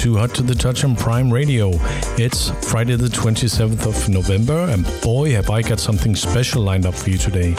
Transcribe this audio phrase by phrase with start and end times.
[0.00, 1.72] to Hot to the Touch on Prime Radio.
[2.16, 6.94] It's Friday, the 27th of November, and boy, have I got something special lined up
[6.94, 7.52] for you today.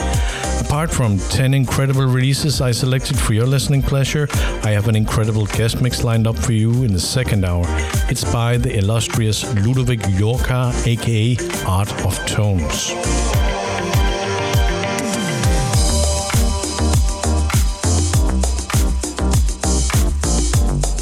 [0.60, 4.28] Apart from 10 incredible releases I selected for your listening pleasure,
[4.64, 7.66] I have an incredible guest mix lined up for you in the second hour.
[8.10, 11.38] It's by the illustrious Ludovic Llorca, aka
[11.68, 13.31] Art of Tones.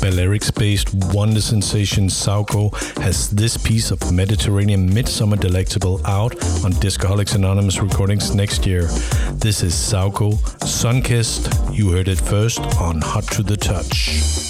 [0.09, 6.33] Balearics based wonder sensation Sauko has this piece of Mediterranean midsummer delectable out
[6.65, 8.85] on Discoholics Anonymous recordings next year.
[9.33, 11.77] This is Sauko, Sunkissed.
[11.77, 14.48] You heard it first on Hot to the Touch.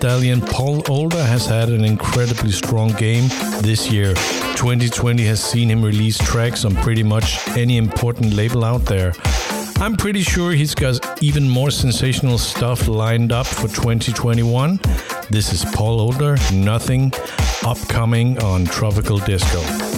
[0.00, 3.28] Stallion Paul Older has had an incredibly strong game
[3.60, 4.14] this year.
[4.56, 9.12] 2020 has seen him release tracks on pretty much any important label out there.
[9.76, 14.80] I'm pretty sure he's got even more sensational stuff lined up for 2021.
[15.28, 17.12] This is Paul Older, Nothing,
[17.66, 19.89] upcoming on Tropical Disco.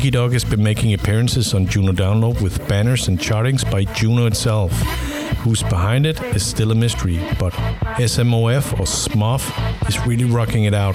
[0.00, 4.24] Cheeky Dog has been making appearances on Juno Download with banners and chartings by Juno
[4.24, 4.72] itself.
[5.42, 7.52] Who's behind it is still a mystery, but
[7.98, 10.94] SMOF or SMOF is really rocking it out.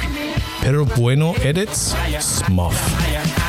[0.62, 3.45] Pedro Bueno edits SMOF.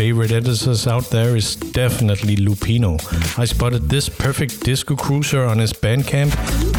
[0.00, 2.98] Favorite editors out there is definitely Lupino.
[3.38, 6.30] I spotted this perfect disco cruiser on his Bandcamp,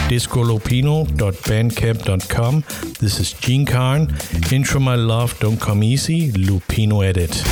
[0.10, 2.64] discolupino.bandcamp.com.
[3.00, 4.18] This is Jean Carn.
[4.52, 7.44] Intro My Love Don't Come Easy, Lupino Edit.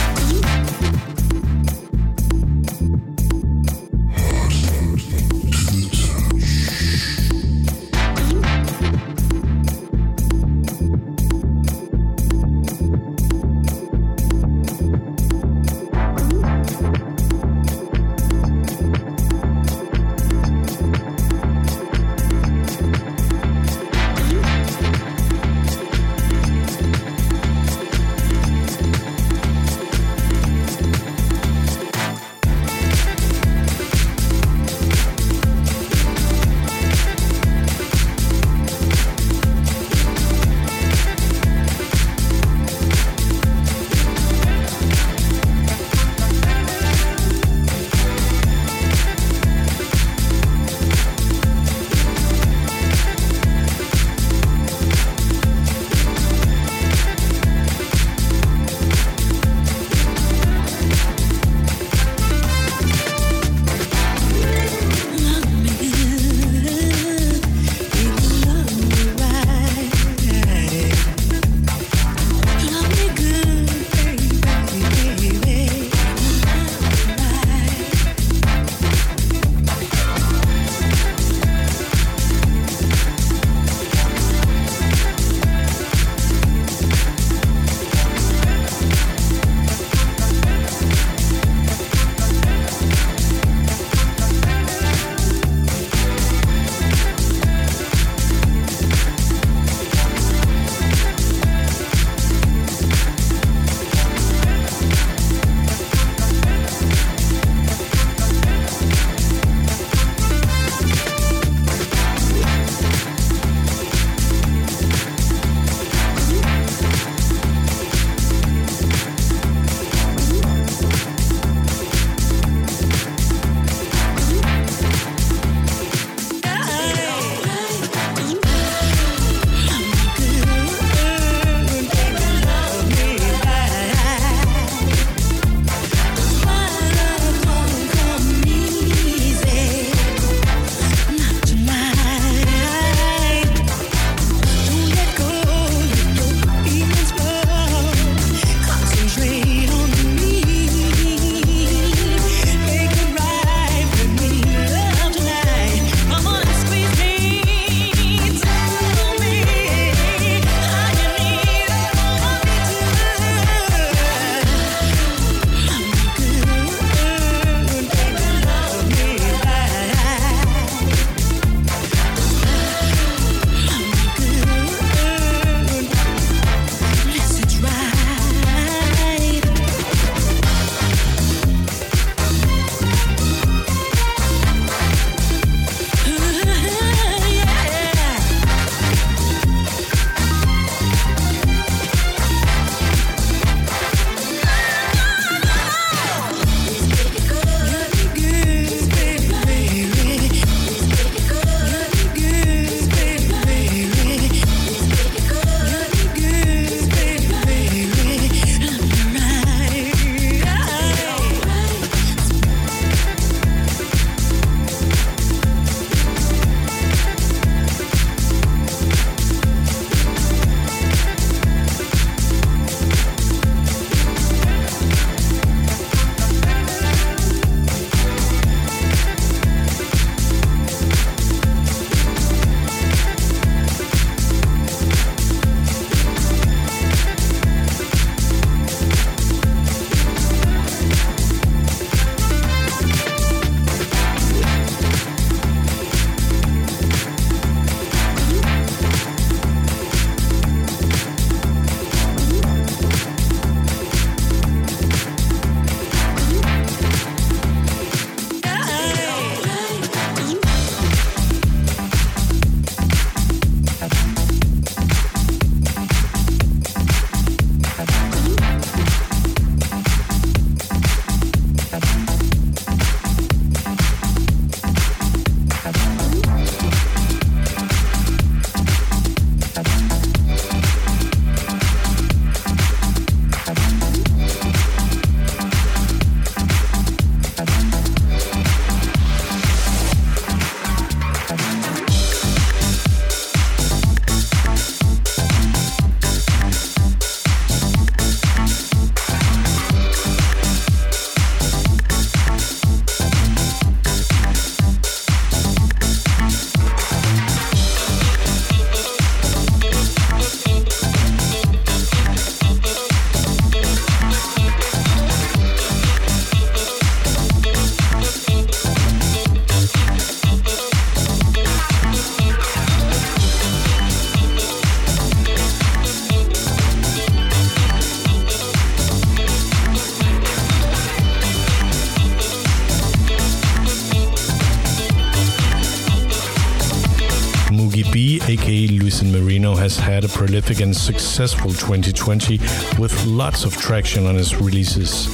[340.20, 342.40] Prolific and successful 2020
[342.78, 345.08] with lots of traction on his releases.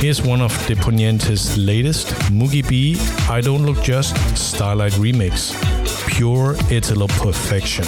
[0.00, 2.96] Here's one of De Poniente's latest, Moogie B,
[3.28, 5.50] I Don't Look Just, Starlight Remix.
[6.06, 7.84] Pure Italo perfection.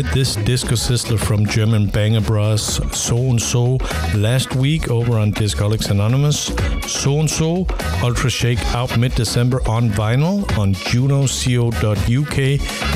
[0.00, 3.78] Premiered this disco sizzler from German banger brass So and So
[4.14, 6.46] last week over on Discoholics Anonymous.
[6.86, 7.66] So and So
[8.02, 11.38] Ultra Shake out mid December on vinyl on juno.co.uk,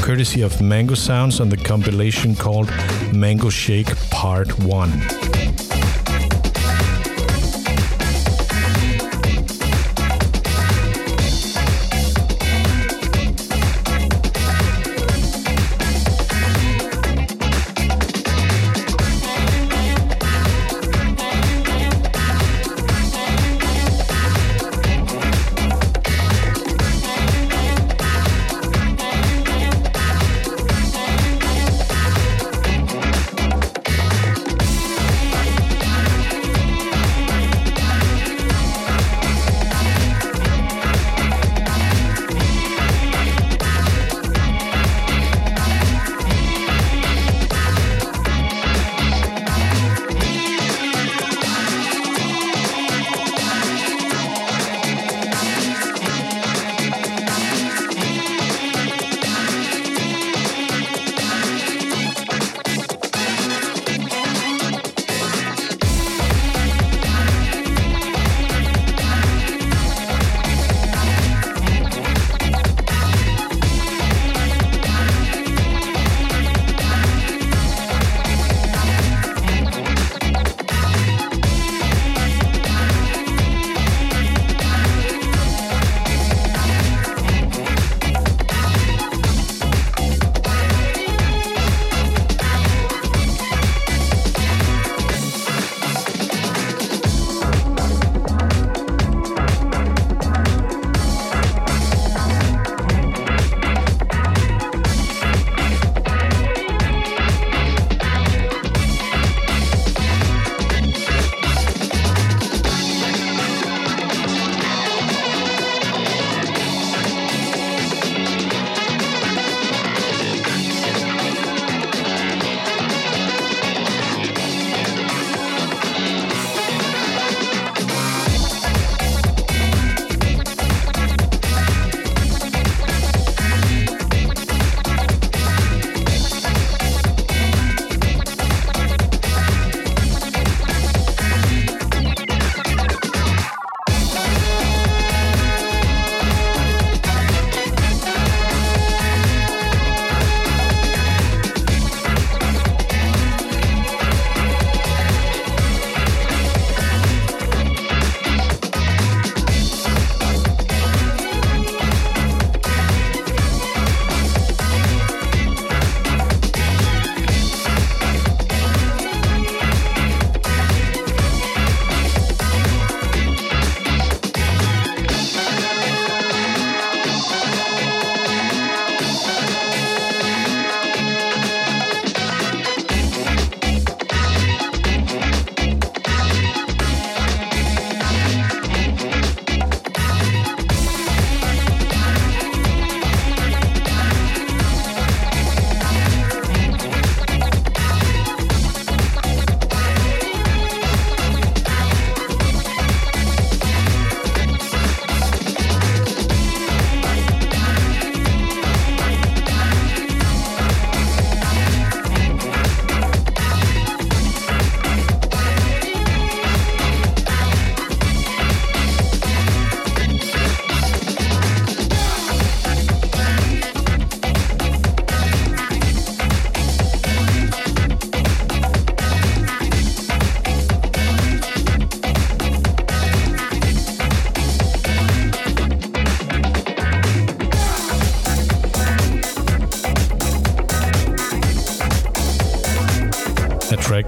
[0.02, 2.70] courtesy of Mango Sounds on the compilation called
[3.12, 5.73] Mango Shake Part 1.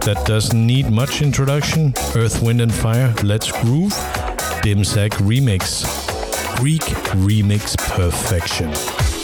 [0.06, 1.92] That doesn't need much introduction.
[2.14, 3.90] Earth, Wind and Fire, Let's Groove,
[4.62, 5.84] Dimsag Remix.
[6.58, 6.82] Greek
[7.26, 9.15] Remix Perfection.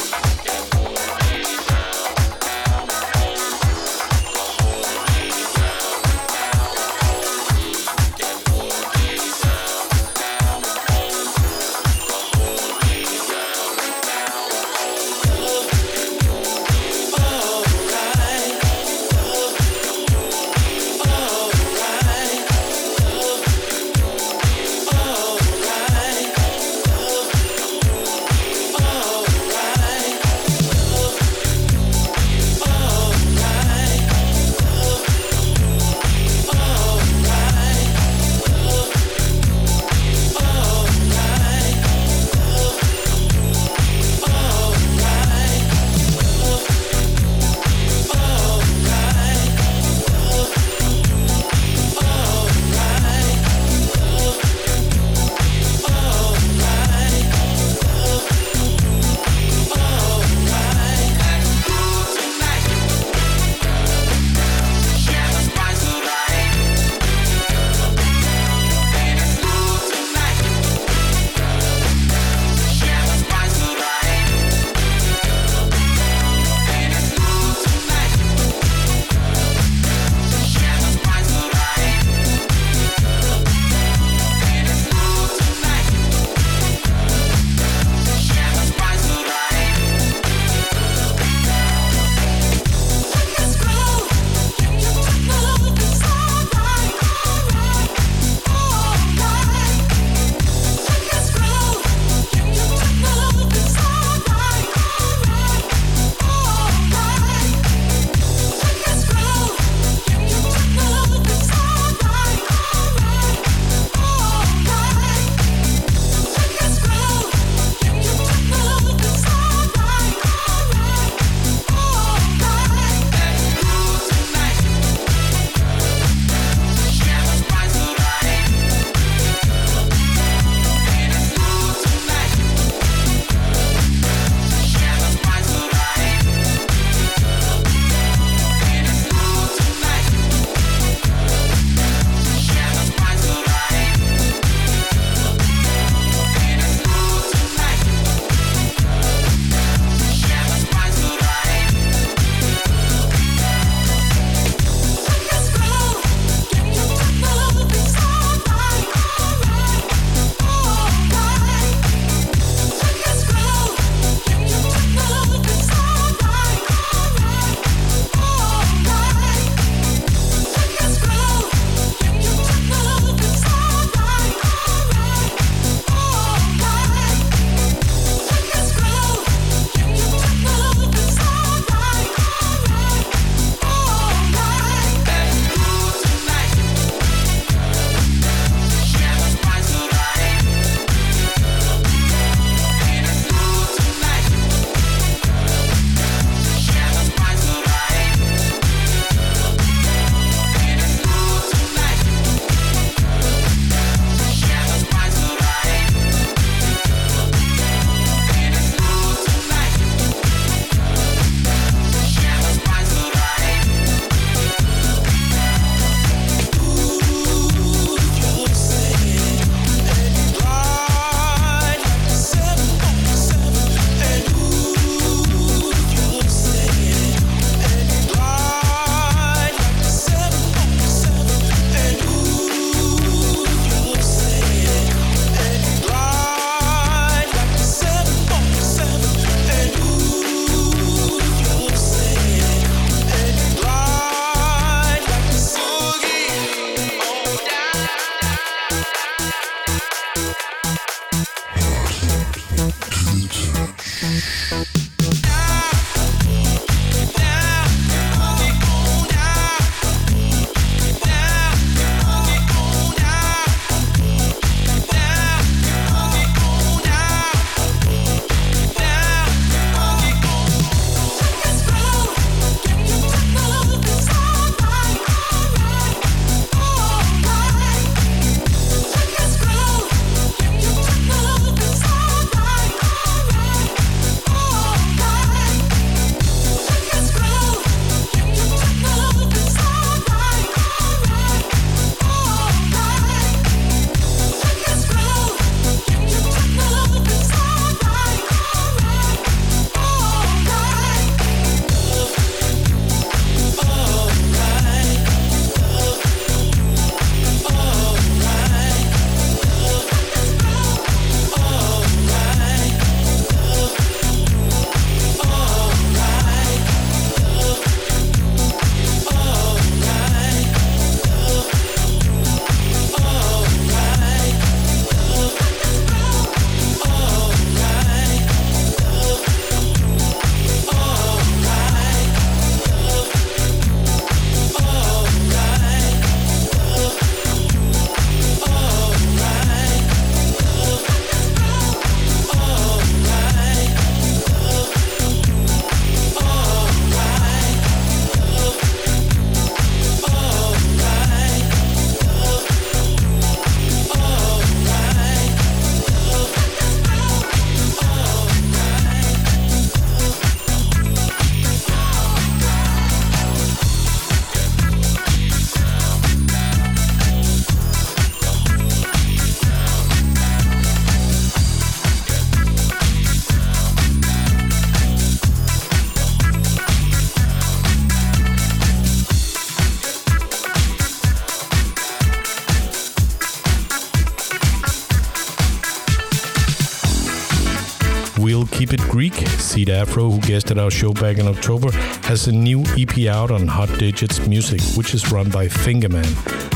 [389.62, 389.66] C.
[389.66, 391.70] Da Afro, who guested our show back in October,
[392.08, 396.02] has a new EP out on Hot Digits Music, which is run by Fingerman.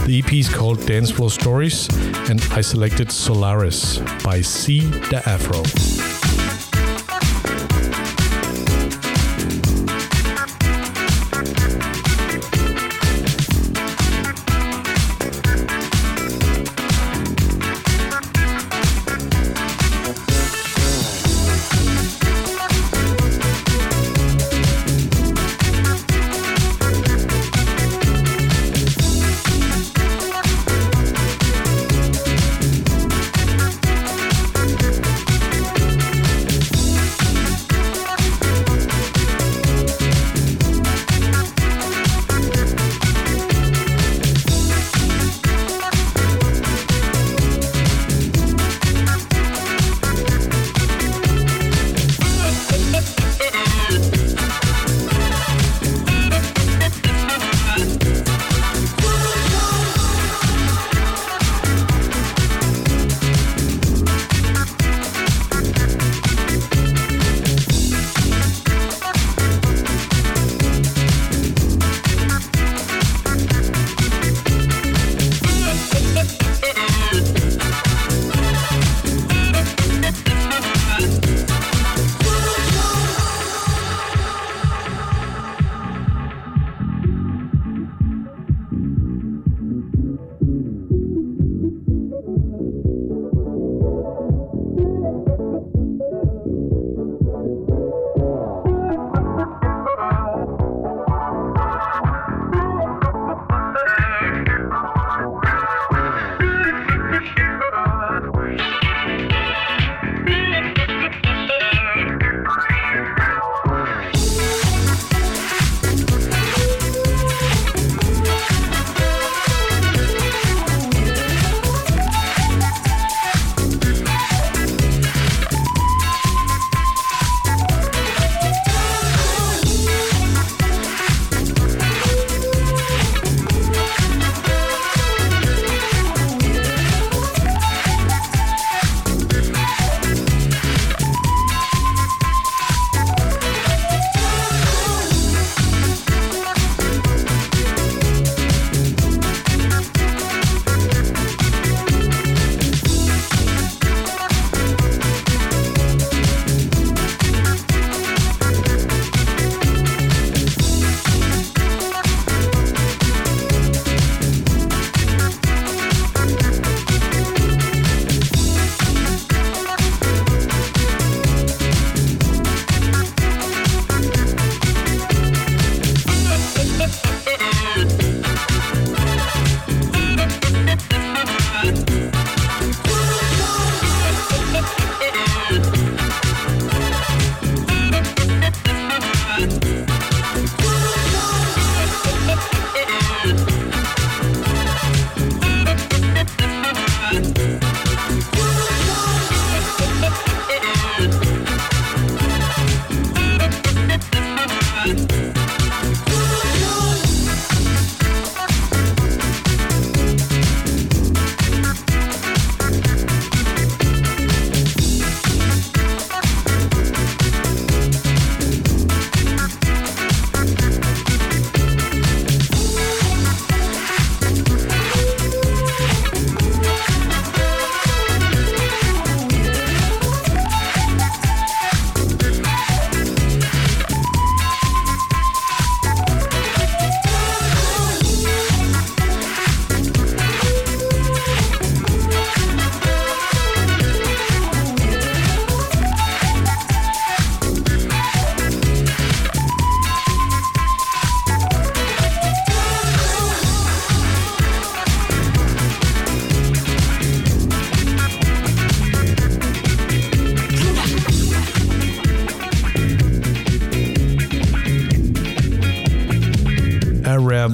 [0.07, 1.89] The EP is called Dance Floor Stories,
[2.29, 4.91] and I selected Solaris by C.
[5.11, 5.96] Da Afro.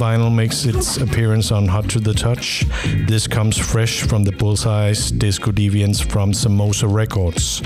[0.03, 2.65] Vinyl makes its appearance on Hot to the Touch.
[3.07, 7.63] This comes fresh from the Bullseyes Disco Deviants from Samosa Records.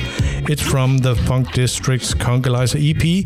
[0.46, 3.24] It's from the Funk District's Congolyzer EP.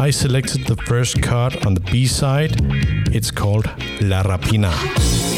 [0.00, 2.52] I selected the first cut on the B side.
[3.14, 3.66] It's called
[4.00, 5.35] La Rapina.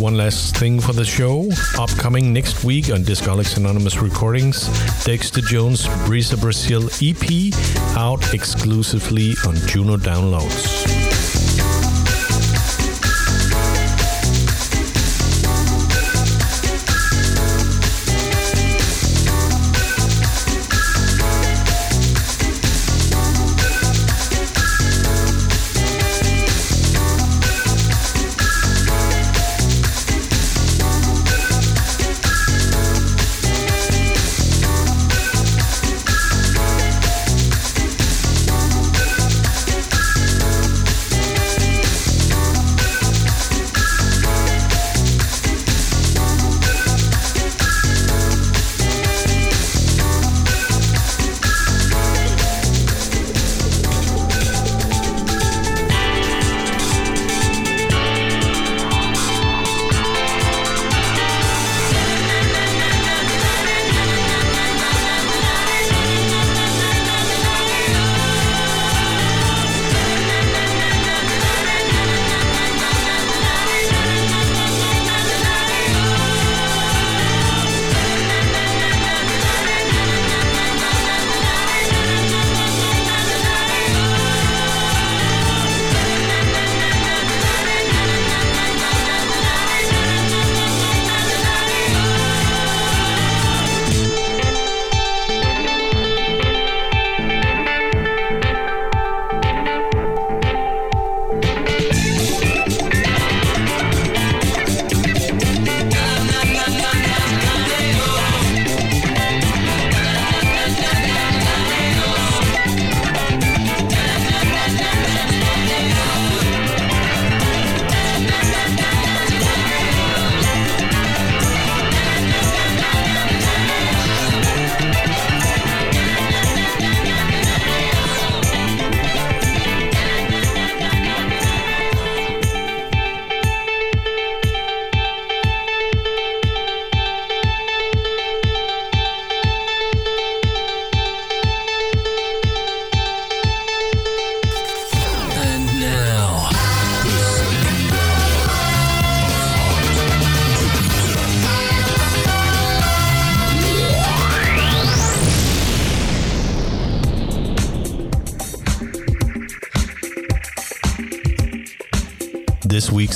[0.00, 1.48] One last thing for the show.
[1.78, 4.66] Upcoming next week on Discoholics Anonymous Recordings,
[5.04, 7.52] Dexter Jones Brisa Brazil EP
[7.96, 11.03] out exclusively on Juno Downloads.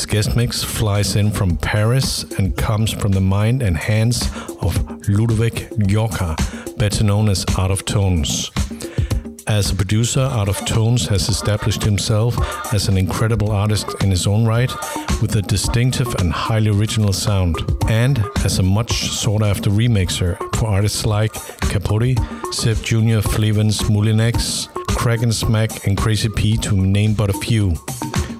[0.09, 4.23] Guest mix flies in from Paris and comes from the mind and hands
[4.63, 4.75] of
[5.07, 6.35] Ludovic Llorca,
[6.79, 8.51] better known as Art of Tones.
[9.47, 12.35] As a producer, Art of Tones has established himself
[12.73, 14.73] as an incredible artist in his own right,
[15.21, 17.57] with a distinctive and highly original sound,
[17.89, 21.35] and as a much sought after remixer for artists like
[21.69, 22.19] Capote,
[22.51, 27.75] Seb Jr., Flevans, Moulinex, Kraken Smack, and Crazy P, to name but a few.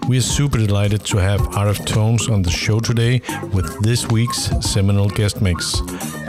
[0.09, 3.21] We are super delighted to have Art of Tones on the show today
[3.53, 5.83] with this week's seminal guest mix.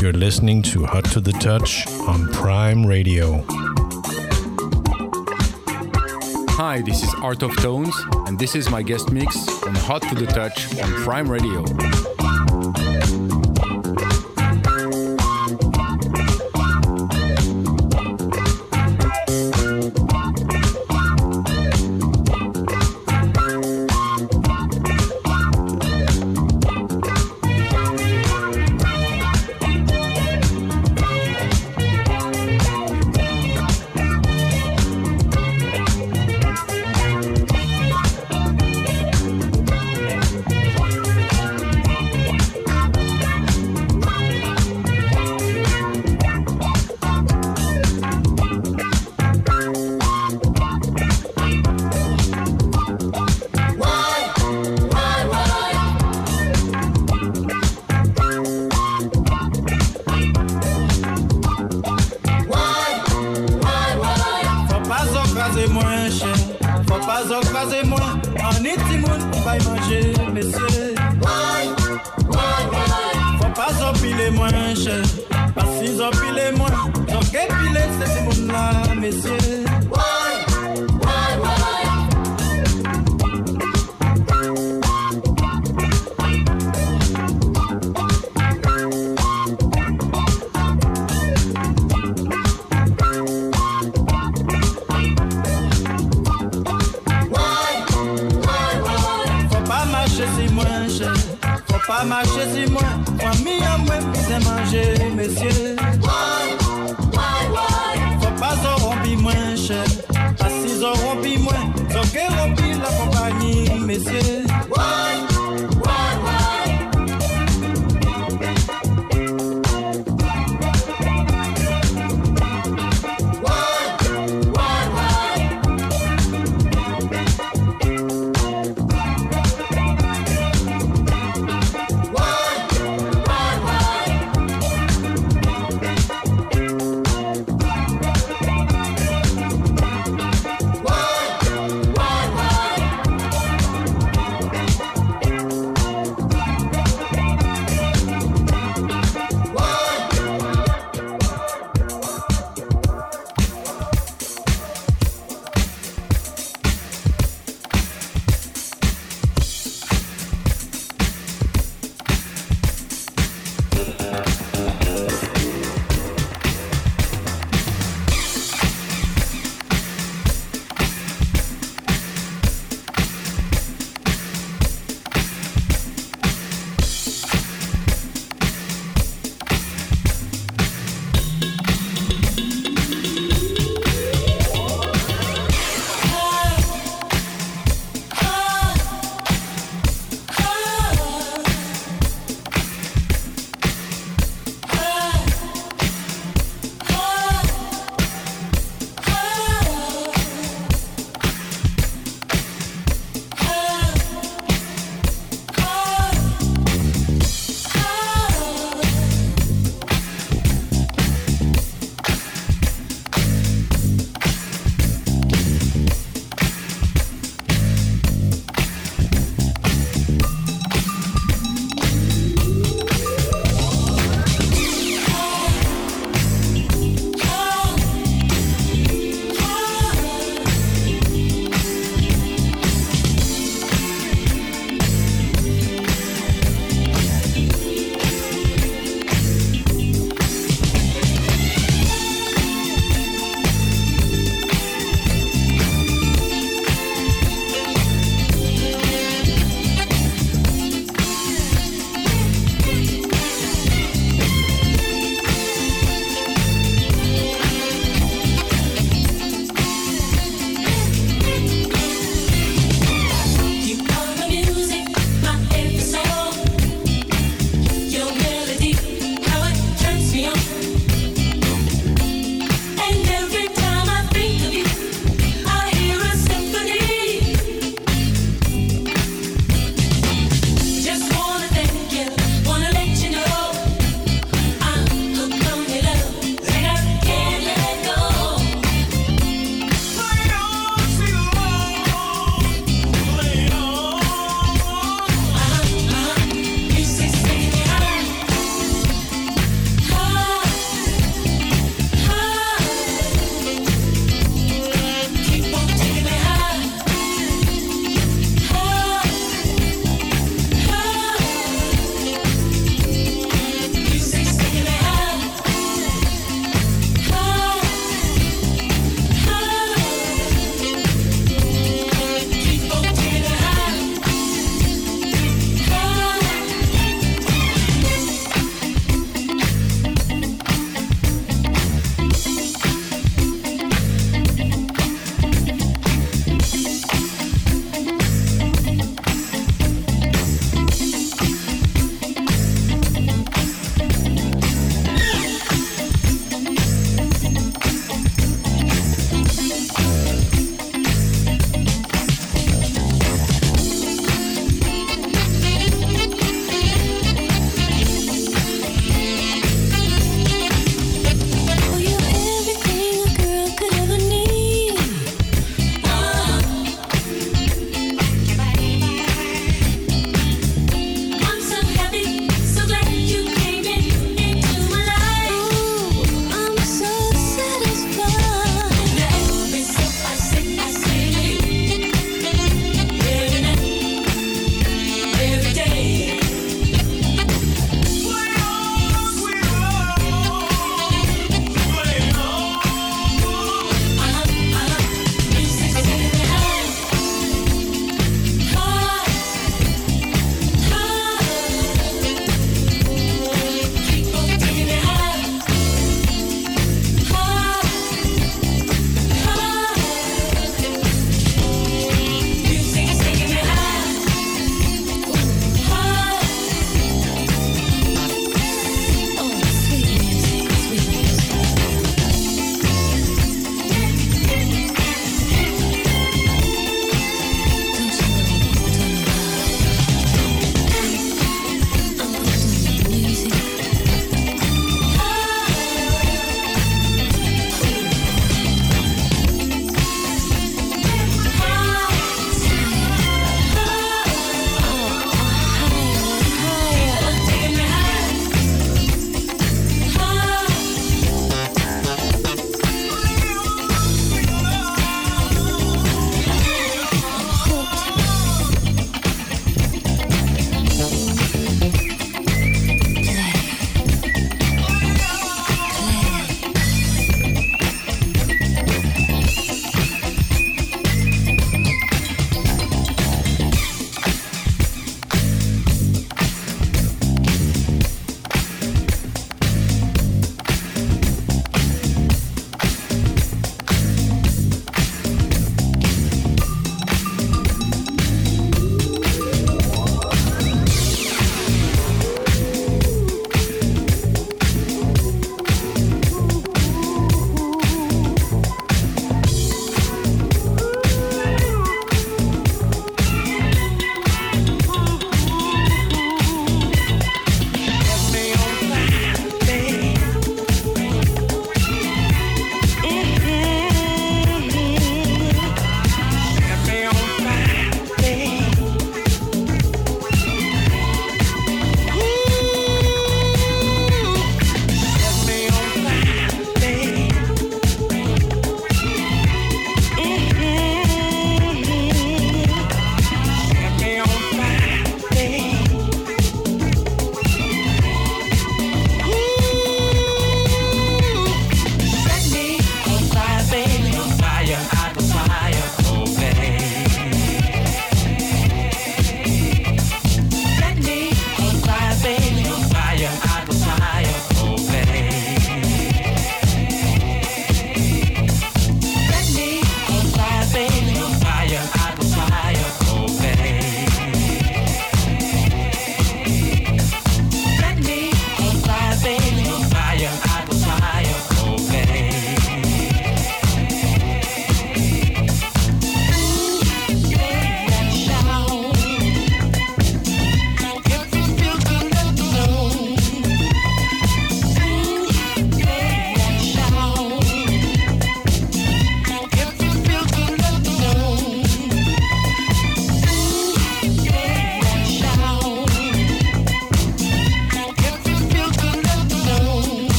[0.00, 3.44] You're listening to Hot to the Touch on Prime Radio.
[6.56, 7.94] Hi, this is Art of Tones,
[8.26, 11.62] and this is my guest mix on Hot to the Touch on Prime Radio.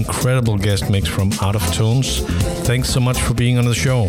[0.00, 2.20] incredible guest mix from Out of Tunes.
[2.66, 4.08] Thanks so much for being on the show.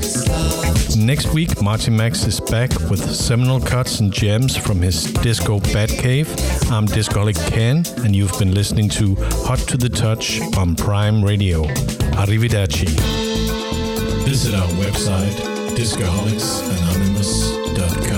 [0.97, 6.29] Next week, Martin Max is back with seminal cuts and gems from his disco Batcave.
[6.71, 9.15] I'm Discoholic Ken, and you've been listening to
[9.45, 11.63] Hot to the Touch on Prime Radio.
[12.21, 12.87] Arrivederci.
[14.25, 15.35] Visit our website,
[15.75, 18.10] discoholics.com.